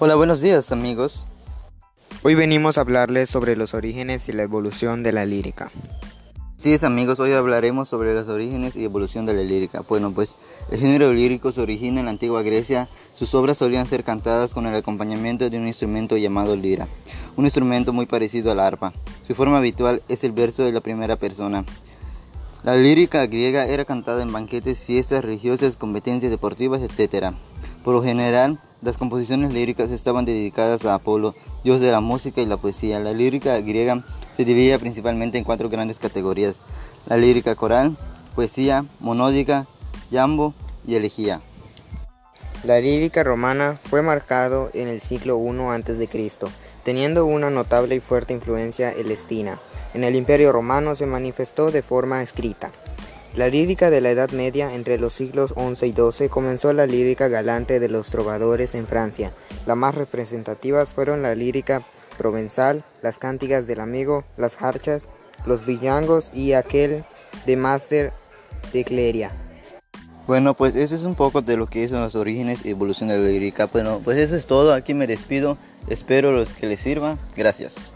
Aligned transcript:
Hola, 0.00 0.14
buenos 0.14 0.40
días 0.40 0.70
amigos. 0.70 1.26
Hoy 2.22 2.36
venimos 2.36 2.78
a 2.78 2.82
hablarles 2.82 3.28
sobre 3.28 3.56
los 3.56 3.74
orígenes 3.74 4.28
y 4.28 4.32
la 4.32 4.44
evolución 4.44 5.02
de 5.02 5.10
la 5.10 5.26
lírica. 5.26 5.72
Sí, 6.56 6.72
es 6.72 6.84
amigos, 6.84 7.18
hoy 7.18 7.32
hablaremos 7.32 7.88
sobre 7.88 8.14
los 8.14 8.28
orígenes 8.28 8.76
y 8.76 8.84
evolución 8.84 9.26
de 9.26 9.34
la 9.34 9.42
lírica. 9.42 9.82
Bueno, 9.88 10.12
pues 10.12 10.36
el 10.70 10.78
género 10.78 11.12
lírico 11.12 11.50
se 11.50 11.62
origina 11.62 11.98
en 11.98 12.06
la 12.06 12.12
antigua 12.12 12.42
Grecia. 12.42 12.88
Sus 13.16 13.34
obras 13.34 13.58
solían 13.58 13.88
ser 13.88 14.04
cantadas 14.04 14.54
con 14.54 14.68
el 14.68 14.76
acompañamiento 14.76 15.50
de 15.50 15.58
un 15.58 15.66
instrumento 15.66 16.16
llamado 16.16 16.54
lira, 16.54 16.86
un 17.34 17.46
instrumento 17.46 17.92
muy 17.92 18.06
parecido 18.06 18.52
a 18.52 18.54
la 18.54 18.68
arpa. 18.68 18.92
Su 19.26 19.34
forma 19.34 19.58
habitual 19.58 20.04
es 20.06 20.22
el 20.22 20.30
verso 20.30 20.62
de 20.62 20.70
la 20.70 20.80
primera 20.80 21.16
persona. 21.16 21.64
La 22.62 22.76
lírica 22.76 23.26
griega 23.26 23.66
era 23.66 23.84
cantada 23.84 24.22
en 24.22 24.32
banquetes, 24.32 24.80
fiestas 24.80 25.24
religiosas, 25.24 25.76
competencias 25.76 26.30
deportivas, 26.30 26.82
etc. 26.82 27.32
Por 27.88 27.94
lo 27.94 28.02
general, 28.02 28.58
las 28.82 28.98
composiciones 28.98 29.54
líricas 29.54 29.90
estaban 29.90 30.26
dedicadas 30.26 30.84
a 30.84 30.92
Apolo, 30.92 31.34
dios 31.64 31.80
de 31.80 31.90
la 31.90 32.02
música 32.02 32.42
y 32.42 32.44
la 32.44 32.58
poesía. 32.58 33.00
La 33.00 33.14
lírica 33.14 33.58
griega 33.62 34.04
se 34.36 34.44
dividía 34.44 34.78
principalmente 34.78 35.38
en 35.38 35.44
cuatro 35.44 35.70
grandes 35.70 35.98
categorías. 35.98 36.60
La 37.06 37.16
lírica 37.16 37.54
coral, 37.54 37.96
poesía, 38.34 38.84
monódica, 39.00 39.66
yambo 40.10 40.52
y 40.86 40.96
elegía. 40.96 41.40
La 42.62 42.78
lírica 42.78 43.24
romana 43.24 43.78
fue 43.84 44.02
marcado 44.02 44.68
en 44.74 44.88
el 44.88 45.00
siglo 45.00 45.38
I 45.42 45.80
a.C., 45.80 46.28
teniendo 46.84 47.24
una 47.24 47.48
notable 47.48 47.94
y 47.94 48.00
fuerte 48.00 48.34
influencia 48.34 48.92
elestina. 48.92 49.60
En 49.94 50.04
el 50.04 50.14
Imperio 50.14 50.52
romano 50.52 50.94
se 50.94 51.06
manifestó 51.06 51.70
de 51.70 51.80
forma 51.80 52.22
escrita. 52.22 52.70
La 53.38 53.46
lírica 53.46 53.88
de 53.88 54.00
la 54.00 54.10
Edad 54.10 54.30
Media, 54.32 54.74
entre 54.74 54.98
los 54.98 55.14
siglos 55.14 55.54
XI 55.54 55.86
y 55.86 55.92
XII, 55.92 56.28
comenzó 56.28 56.72
la 56.72 56.86
lírica 56.86 57.28
galante 57.28 57.78
de 57.78 57.88
los 57.88 58.08
trovadores 58.08 58.74
en 58.74 58.88
Francia. 58.88 59.32
Las 59.64 59.76
más 59.76 59.94
representativas 59.94 60.92
fueron 60.92 61.22
la 61.22 61.36
lírica 61.36 61.86
provenzal, 62.16 62.82
las 63.00 63.18
cánticas 63.18 63.68
del 63.68 63.78
amigo, 63.78 64.24
las 64.36 64.60
harchas, 64.60 65.06
los 65.46 65.64
villangos 65.64 66.32
y 66.34 66.54
aquel 66.54 67.04
de 67.46 67.56
Master 67.56 68.12
de 68.72 68.82
Cleria. 68.82 69.30
Bueno, 70.26 70.54
pues 70.54 70.74
eso 70.74 70.96
es 70.96 71.04
un 71.04 71.14
poco 71.14 71.40
de 71.40 71.56
lo 71.56 71.68
que 71.68 71.88
son 71.88 72.00
los 72.00 72.16
orígenes 72.16 72.66
y 72.66 72.70
evolución 72.70 73.08
de 73.08 73.20
la 73.20 73.28
lírica. 73.28 73.66
Bueno, 73.66 74.00
pues 74.02 74.18
eso 74.18 74.34
es 74.34 74.46
todo. 74.46 74.74
Aquí 74.74 74.94
me 74.94 75.06
despido. 75.06 75.58
Espero 75.88 76.32
los 76.32 76.52
que 76.52 76.66
les 76.66 76.80
sirva. 76.80 77.16
Gracias. 77.36 77.94